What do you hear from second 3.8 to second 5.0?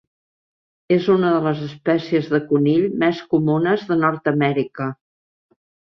de Nord-amèrica.